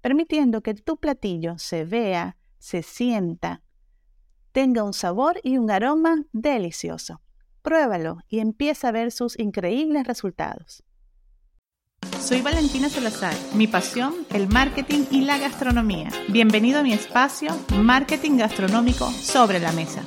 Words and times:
permitiendo 0.00 0.62
que 0.62 0.74
tu 0.74 0.98
platillo 0.98 1.58
se 1.58 1.84
vea, 1.84 2.36
se 2.58 2.82
sienta, 2.82 3.62
tenga 4.52 4.82
un 4.82 4.92
sabor 4.92 5.40
y 5.42 5.58
un 5.58 5.70
aroma 5.70 6.24
delicioso. 6.32 7.20
Pruébalo 7.62 8.18
y 8.28 8.38
empieza 8.40 8.88
a 8.88 8.92
ver 8.92 9.12
sus 9.12 9.38
increíbles 9.38 10.06
resultados. 10.06 10.82
Soy 12.20 12.42
Valentina 12.42 12.88
Salazar. 12.88 13.34
Mi 13.54 13.66
pasión, 13.66 14.14
el 14.32 14.48
marketing 14.48 15.04
y 15.10 15.22
la 15.22 15.38
gastronomía. 15.38 16.10
Bienvenido 16.28 16.80
a 16.80 16.82
mi 16.82 16.92
espacio 16.92 17.56
Marketing 17.74 18.38
Gastronómico 18.38 19.10
sobre 19.10 19.60
la 19.60 19.72
Mesa. 19.72 20.02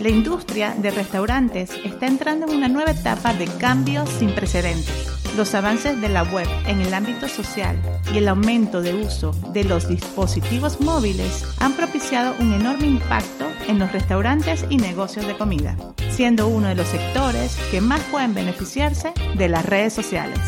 La 0.00 0.08
industria 0.08 0.74
de 0.74 0.90
restaurantes 0.90 1.70
está 1.84 2.06
entrando 2.06 2.46
en 2.46 2.56
una 2.56 2.68
nueva 2.68 2.92
etapa 2.92 3.34
de 3.34 3.46
cambios 3.58 4.08
sin 4.08 4.34
precedentes. 4.34 5.10
Los 5.36 5.54
avances 5.54 6.00
de 6.00 6.08
la 6.08 6.22
web 6.24 6.48
en 6.66 6.80
el 6.80 6.94
ámbito 6.94 7.28
social 7.28 7.80
y 8.12 8.18
el 8.18 8.28
aumento 8.28 8.82
de 8.82 8.94
uso 8.94 9.32
de 9.52 9.64
los 9.64 9.88
dispositivos 9.88 10.80
móviles 10.80 11.44
han 11.60 11.74
propiciado 11.74 12.34
un 12.40 12.52
enorme 12.52 12.86
impacto 12.86 13.46
en 13.68 13.78
los 13.78 13.92
restaurantes 13.92 14.64
y 14.68 14.78
negocios 14.78 15.26
de 15.26 15.36
comida, 15.36 15.76
siendo 16.10 16.48
uno 16.48 16.68
de 16.68 16.74
los 16.74 16.88
sectores 16.88 17.56
que 17.70 17.80
más 17.80 18.00
pueden 18.10 18.34
beneficiarse 18.34 19.12
de 19.36 19.48
las 19.48 19.64
redes 19.64 19.92
sociales. 19.92 20.38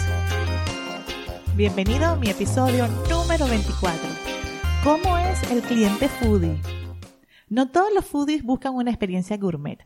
Bienvenido 1.54 2.06
a 2.06 2.16
mi 2.16 2.30
episodio 2.30 2.88
número 3.08 3.46
24. 3.46 4.00
¿Cómo 4.82 5.18
es 5.18 5.42
el 5.50 5.62
cliente 5.62 6.08
foodie? 6.08 6.58
No 7.48 7.68
todos 7.68 7.92
los 7.94 8.04
foodies 8.04 8.42
buscan 8.42 8.74
una 8.74 8.90
experiencia 8.90 9.36
gourmet. 9.36 9.78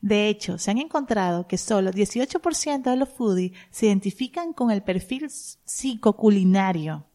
De 0.00 0.28
hecho, 0.28 0.58
se 0.58 0.70
han 0.70 0.78
encontrado 0.78 1.48
que 1.48 1.58
solo 1.58 1.90
18% 1.90 2.82
de 2.82 2.96
los 2.96 3.08
foodies 3.08 3.52
se 3.70 3.86
identifican 3.86 4.52
con 4.52 4.70
el 4.70 4.82
perfil 4.82 5.28
psicoculinario, 5.28 7.06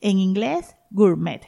en 0.00 0.18
inglés 0.18 0.76
gourmet. 0.90 1.42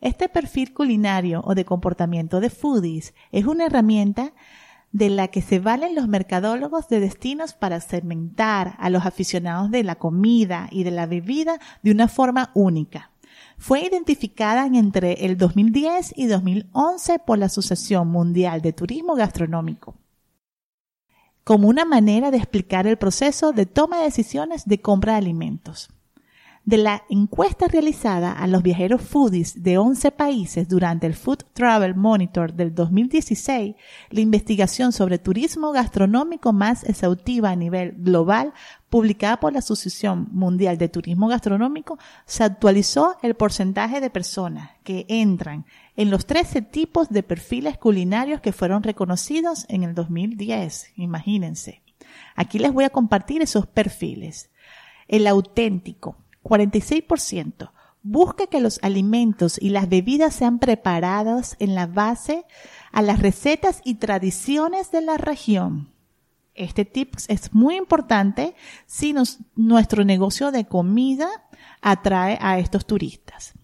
Este 0.00 0.28
perfil 0.28 0.72
culinario 0.72 1.42
o 1.44 1.54
de 1.54 1.64
comportamiento 1.64 2.40
de 2.40 2.50
foodies 2.50 3.14
es 3.32 3.46
una 3.46 3.66
herramienta 3.66 4.32
de 4.92 5.10
la 5.10 5.28
que 5.28 5.42
se 5.42 5.58
valen 5.58 5.94
los 5.94 6.06
mercadólogos 6.06 6.88
de 6.88 7.00
destinos 7.00 7.54
para 7.54 7.80
segmentar 7.80 8.76
a 8.78 8.90
los 8.90 9.06
aficionados 9.06 9.70
de 9.70 9.82
la 9.82 9.96
comida 9.96 10.68
y 10.70 10.84
de 10.84 10.90
la 10.92 11.06
bebida 11.06 11.58
de 11.82 11.90
una 11.90 12.08
forma 12.08 12.50
única. 12.54 13.10
Fue 13.58 13.80
identificada 13.82 14.66
entre 14.66 15.24
el 15.24 15.36
2010 15.36 16.14
y 16.16 16.26
2011 16.26 17.18
por 17.20 17.38
la 17.38 17.46
Asociación 17.46 18.08
Mundial 18.08 18.60
de 18.60 18.72
Turismo 18.72 19.14
Gastronómico 19.14 19.96
como 21.44 21.68
una 21.68 21.84
manera 21.84 22.30
de 22.30 22.38
explicar 22.38 22.86
el 22.86 22.98
proceso 22.98 23.52
de 23.52 23.66
toma 23.66 23.98
de 23.98 24.04
decisiones 24.04 24.66
de 24.66 24.80
compra 24.80 25.12
de 25.12 25.18
alimentos. 25.18 25.88
De 26.64 26.76
la 26.76 27.02
encuesta 27.10 27.66
realizada 27.66 28.30
a 28.30 28.46
los 28.46 28.62
viajeros 28.62 29.02
foodies 29.02 29.64
de 29.64 29.78
11 29.78 30.12
países 30.12 30.68
durante 30.68 31.08
el 31.08 31.14
Food 31.14 31.38
Travel 31.52 31.96
Monitor 31.96 32.52
del 32.52 32.72
2016, 32.72 33.74
la 34.10 34.20
investigación 34.20 34.92
sobre 34.92 35.18
turismo 35.18 35.72
gastronómico 35.72 36.52
más 36.52 36.84
exhaustiva 36.84 37.50
a 37.50 37.56
nivel 37.56 37.96
global, 37.98 38.52
publicada 38.90 39.40
por 39.40 39.52
la 39.52 39.58
Asociación 39.58 40.28
Mundial 40.30 40.78
de 40.78 40.88
Turismo 40.88 41.26
Gastronómico, 41.26 41.98
se 42.26 42.44
actualizó 42.44 43.16
el 43.22 43.34
porcentaje 43.34 44.00
de 44.00 44.10
personas 44.10 44.70
que 44.84 45.04
entran 45.08 45.66
en 45.96 46.10
los 46.10 46.26
13 46.26 46.62
tipos 46.62 47.08
de 47.08 47.24
perfiles 47.24 47.76
culinarios 47.76 48.40
que 48.40 48.52
fueron 48.52 48.84
reconocidos 48.84 49.66
en 49.68 49.82
el 49.82 49.96
2010. 49.96 50.92
Imagínense. 50.94 51.82
Aquí 52.36 52.60
les 52.60 52.72
voy 52.72 52.84
a 52.84 52.90
compartir 52.90 53.42
esos 53.42 53.66
perfiles. 53.66 54.50
El 55.08 55.26
auténtico, 55.26 56.21
46%. 56.42 57.70
Busca 58.02 58.46
que 58.46 58.60
los 58.60 58.80
alimentos 58.82 59.58
y 59.60 59.70
las 59.70 59.88
bebidas 59.88 60.34
sean 60.34 60.58
preparados 60.58 61.54
en 61.60 61.74
la 61.74 61.86
base 61.86 62.44
a 62.90 63.00
las 63.00 63.20
recetas 63.20 63.80
y 63.84 63.94
tradiciones 63.94 64.90
de 64.90 65.02
la 65.02 65.16
región. 65.16 65.92
Este 66.54 66.84
tip 66.84 67.14
es 67.28 67.54
muy 67.54 67.76
importante 67.76 68.54
si 68.86 69.14
nuestro 69.54 70.04
negocio 70.04 70.50
de 70.50 70.66
comida 70.66 71.28
atrae 71.80 72.38
a 72.40 72.58
estos 72.58 72.86
turistas. 72.86 73.54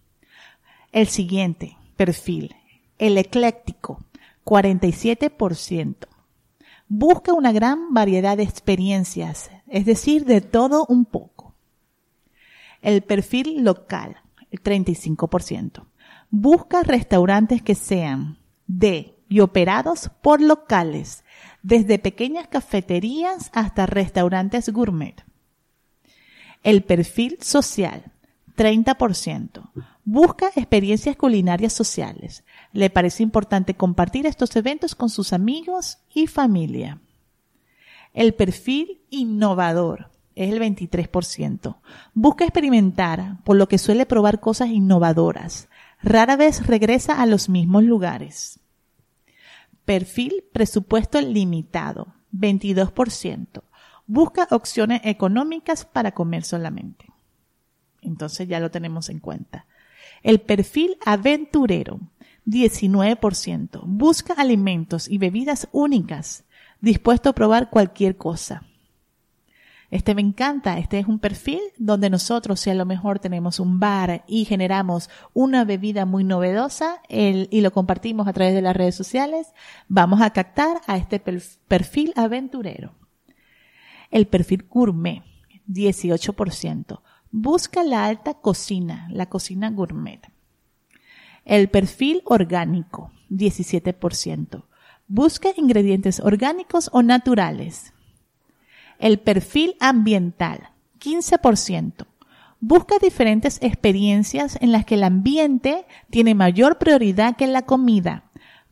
El 0.93 1.09
siguiente 1.09 1.77
perfil, 1.97 2.55
el 2.99 3.19
ecléctico, 3.19 4.05
47%. 4.45 6.07
Busca 6.89 7.35
una 7.35 7.53
gran 7.53 7.93
variedad 7.93 8.39
de 8.39 8.45
experiencias, 8.45 9.51
es 9.67 9.85
decir, 9.85 10.25
de 10.25 10.41
todo 10.41 10.87
un 10.89 11.05
poco. 11.05 11.48
El 12.83 13.03
perfil 13.03 13.65
local, 13.65 14.17
el 14.51 14.63
35%. 14.63 15.87
Busca 16.31 16.83
restaurantes 16.83 17.63
que 17.63 17.75
sean 17.75 18.39
de 18.67 19.19
y 19.29 19.41
operados 19.41 20.11
por 20.23 20.41
locales, 20.41 21.25
desde 21.63 21.99
pequeñas 21.99 22.49
cafeterías 22.49 23.51
hasta 23.53 23.87
restaurantes 23.87 24.71
gourmet. 24.71 25.23
El 26.63 26.83
perfil 26.83 27.39
social, 27.41 28.13
30%. 28.57 29.71
Busca 30.05 30.49
experiencias 30.57 31.17
culinarias 31.17 31.73
sociales. 31.73 32.45
Le 32.73 32.91
parece 32.91 33.23
importante 33.23 33.75
compartir 33.75 34.27
estos 34.27 34.57
eventos 34.57 34.95
con 34.95 35.11
sus 35.11 35.33
amigos 35.33 35.99
y 36.13 36.27
familia. 36.27 37.01
El 38.15 38.35
perfil 38.35 39.03
innovador, 39.11 40.11
es 40.39 40.53
el 40.53 40.61
23%. 40.61 41.77
Busca 42.15 42.45
experimentar, 42.45 43.43
por 43.43 43.57
lo 43.57 43.67
que 43.67 43.77
suele 43.77 44.07
probar 44.07 44.39
cosas 44.39 44.69
innovadoras. 44.69 45.69
Rara 46.01 46.37
vez 46.37 46.65
regresa 46.67 47.21
a 47.21 47.27
los 47.27 47.49
mismos 47.49 47.83
lugares. 47.83 48.61
Perfil 49.85 50.45
presupuesto 50.53 51.21
limitado, 51.21 52.15
22%. 52.33 53.63
Busca 54.07 54.47
opciones 54.53 55.01
económicas 55.03 55.85
para 55.85 56.13
comer 56.13 56.45
solamente. 56.45 57.07
Entonces 58.01 58.47
ya 58.47 58.61
lo 58.61 58.71
tenemos 58.71 59.09
en 59.09 59.19
cuenta. 59.19 59.67
El 60.23 60.41
perfil 60.41 60.99
aventurero, 61.05 61.99
19%. 62.47 63.81
Busca 63.85 64.35
alimentos 64.35 65.09
y 65.09 65.19
bebidas 65.19 65.67
únicas, 65.73 66.45
dispuesto 66.81 67.31
a 67.31 67.35
probar 67.35 67.71
cualquier 67.71 68.17
cosa. 68.17 68.68
Este 69.91 70.15
me 70.15 70.21
encanta, 70.21 70.79
este 70.79 70.99
es 70.99 71.07
un 71.07 71.19
perfil 71.19 71.61
donde 71.79 72.11
nosotros, 72.11 72.61
si 72.61 72.69
a 72.69 72.75
lo 72.75 72.85
mejor 72.85 73.21
tenemos 73.21 73.59
un 73.59 73.81
bar 73.81 74.23
y 74.27 74.45
generamos 74.45 75.09
una 75.33 75.65
bebida 75.65 76.05
muy 76.05 76.25
novedosa 76.25 77.01
y 77.09 77.61
lo 77.63 77.71
compartimos 77.73 78.29
a 78.29 78.35
través 78.35 78.55
de 78.55 78.61
las 78.61 78.77
redes 78.77 78.95
sociales, 78.95 79.55
vamos 79.89 80.21
a 80.21 80.31
captar 80.31 80.83
a 80.87 80.99
este 80.99 81.21
perfil 81.21 82.13
aventurero. 82.17 82.93
El 84.11 84.27
perfil 84.27 84.67
gourmet, 84.69 85.23
18%. 85.69 87.01
Busca 87.31 87.83
la 87.83 88.05
alta 88.05 88.35
cocina, 88.35 89.09
la 89.11 89.27
cocina 89.27 89.71
gourmet. 89.71 90.21
El 91.47 91.71
perfil 91.71 92.21
orgánico, 92.27 93.11
17%. 93.31 94.65
Busca 95.07 95.49
ingredientes 95.57 96.21
orgánicos 96.21 96.91
o 96.93 97.03
naturales. 97.03 97.95
El 98.99 99.21
perfil 99.21 99.77
ambiental, 99.81 100.71
15%. 101.01 102.07
Busca 102.61 102.97
diferentes 103.01 103.59
experiencias 103.63 104.59
en 104.61 104.73
las 104.73 104.85
que 104.85 104.97
el 104.97 105.05
ambiente 105.05 105.87
tiene 106.11 106.35
mayor 106.35 106.79
prioridad 106.79 107.37
que 107.37 107.47
la 107.47 107.63
comida. 107.63 108.25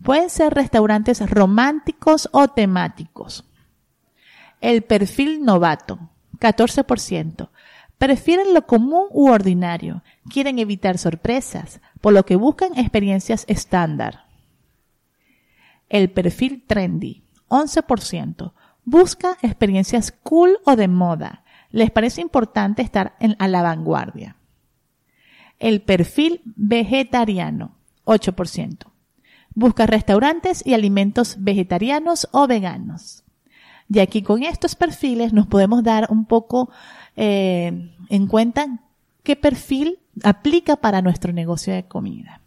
Pueden 0.02 0.28
ser 0.28 0.52
restaurantes 0.52 1.28
románticos 1.31 2.28
o 2.32 2.49
temáticos. 2.49 3.44
El 4.61 4.82
perfil 4.82 5.44
novato, 5.44 6.11
14%. 6.40 7.50
Prefieren 7.99 8.52
lo 8.52 8.67
común 8.67 9.06
u 9.11 9.31
ordinario. 9.31 10.02
Quieren 10.28 10.58
evitar 10.58 10.99
sorpresas, 10.99 11.81
por 12.00 12.12
lo 12.12 12.26
que 12.26 12.37
buscan 12.37 12.76
experiencias 12.76 13.44
estándar. 13.49 14.26
El 15.88 16.11
perfil 16.11 16.64
trendy, 16.67 17.23
11%. 17.49 18.52
Busca 18.86 19.36
experiencias 19.42 20.12
cool 20.22 20.58
o 20.64 20.76
de 20.76 20.86
moda. 20.86 21.42
Les 21.72 21.90
parece 21.90 22.20
importante 22.20 22.82
estar 22.82 23.16
en, 23.18 23.34
a 23.40 23.48
la 23.48 23.60
vanguardia. 23.60 24.36
El 25.58 25.82
perfil 25.82 26.40
vegetariano, 26.44 27.74
8%. 28.04 28.86
Busca 29.56 29.86
restaurantes 29.86 30.64
y 30.64 30.74
alimentos 30.74 31.34
vegetarianos 31.40 32.28
o 32.30 32.46
veganos. 32.46 33.24
Y 33.88 33.98
aquí 33.98 34.22
con 34.22 34.44
estos 34.44 34.76
perfiles 34.76 35.32
nos 35.32 35.48
podemos 35.48 35.82
dar 35.82 36.06
un 36.10 36.24
poco 36.24 36.70
eh, 37.16 37.92
en 38.08 38.26
cuenta 38.28 38.78
qué 39.24 39.34
perfil 39.34 39.98
aplica 40.22 40.76
para 40.76 41.02
nuestro 41.02 41.32
negocio 41.32 41.74
de 41.74 41.88
comida. 41.88 42.40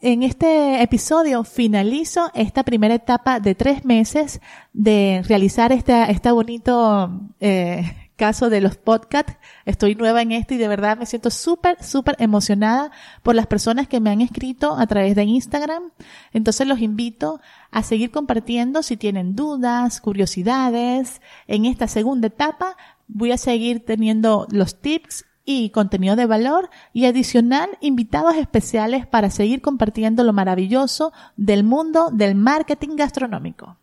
En 0.00 0.22
este 0.22 0.80
episodio 0.80 1.42
finalizo 1.42 2.30
esta 2.34 2.62
primera 2.62 2.94
etapa 2.94 3.40
de 3.40 3.56
tres 3.56 3.84
meses 3.84 4.40
de 4.72 5.24
realizar 5.26 5.72
este, 5.72 6.08
este 6.12 6.30
bonito 6.30 7.10
eh, 7.40 8.10
caso 8.14 8.48
de 8.48 8.60
los 8.60 8.76
podcasts. 8.76 9.36
Estoy 9.64 9.96
nueva 9.96 10.22
en 10.22 10.30
esto 10.30 10.54
y 10.54 10.58
de 10.58 10.68
verdad 10.68 10.98
me 10.98 11.06
siento 11.06 11.30
súper, 11.30 11.82
súper 11.82 12.14
emocionada 12.20 12.92
por 13.24 13.34
las 13.34 13.48
personas 13.48 13.88
que 13.88 13.98
me 13.98 14.10
han 14.10 14.20
escrito 14.20 14.76
a 14.78 14.86
través 14.86 15.16
de 15.16 15.24
Instagram. 15.24 15.90
Entonces 16.32 16.68
los 16.68 16.80
invito 16.80 17.40
a 17.72 17.82
seguir 17.82 18.12
compartiendo 18.12 18.84
si 18.84 18.96
tienen 18.96 19.34
dudas, 19.34 20.00
curiosidades. 20.00 21.20
En 21.48 21.64
esta 21.64 21.88
segunda 21.88 22.28
etapa 22.28 22.76
voy 23.08 23.32
a 23.32 23.38
seguir 23.38 23.84
teniendo 23.84 24.46
los 24.50 24.80
tips 24.80 25.24
y 25.50 25.70
contenido 25.70 26.14
de 26.14 26.26
valor 26.26 26.68
y 26.92 27.06
adicional 27.06 27.70
invitados 27.80 28.36
especiales 28.36 29.06
para 29.06 29.30
seguir 29.30 29.62
compartiendo 29.62 30.22
lo 30.22 30.34
maravilloso 30.34 31.10
del 31.38 31.64
mundo 31.64 32.10
del 32.12 32.34
marketing 32.34 32.96
gastronómico. 32.96 33.78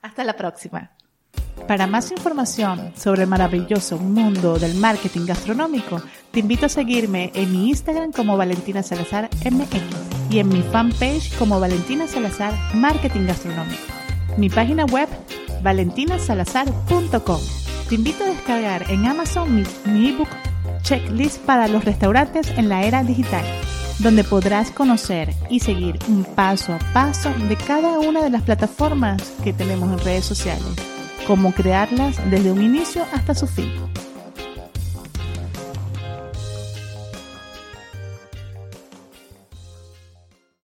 Hasta 0.00 0.22
la 0.22 0.36
próxima. 0.36 0.92
Para 1.66 1.88
más 1.88 2.12
información 2.12 2.92
sobre 2.94 3.22
el 3.24 3.28
maravilloso 3.28 3.98
mundo 3.98 4.60
del 4.60 4.76
marketing 4.76 5.26
gastronómico, 5.26 6.00
te 6.30 6.38
invito 6.38 6.66
a 6.66 6.68
seguirme 6.68 7.32
en 7.34 7.50
mi 7.50 7.68
Instagram 7.70 8.12
como 8.12 8.36
Valentina 8.36 8.84
Salazar 8.84 9.28
MX 9.44 9.82
y 10.30 10.38
en 10.38 10.48
mi 10.48 10.62
fanpage 10.62 11.36
como 11.36 11.58
Valentina 11.58 12.06
Salazar 12.06 12.54
Marketing 12.74 13.26
Gastronómico. 13.26 13.82
Mi 14.36 14.48
página 14.48 14.84
web 14.84 15.08
valentinasalazar.com. 15.64 17.40
Te 17.88 17.94
invito 17.96 18.22
a 18.22 18.28
descargar 18.28 18.88
en 18.88 19.06
Amazon 19.06 19.52
mi, 19.52 19.64
mi 19.84 20.10
ebook 20.10 20.28
checklist 20.86 21.40
para 21.40 21.66
los 21.66 21.84
restaurantes 21.84 22.48
en 22.56 22.68
la 22.68 22.84
era 22.84 23.02
digital, 23.02 23.44
donde 23.98 24.22
podrás 24.22 24.70
conocer 24.70 25.34
y 25.50 25.58
seguir 25.58 25.98
un 26.06 26.24
paso 26.24 26.72
a 26.74 26.78
paso 26.92 27.32
de 27.48 27.56
cada 27.56 27.98
una 27.98 28.22
de 28.22 28.30
las 28.30 28.42
plataformas 28.42 29.20
que 29.42 29.52
tenemos 29.52 29.90
en 29.92 30.04
redes 30.04 30.24
sociales, 30.24 30.64
cómo 31.26 31.52
crearlas 31.52 32.18
desde 32.30 32.52
un 32.52 32.62
inicio 32.62 33.04
hasta 33.12 33.34
su 33.34 33.48
fin. 33.48 33.72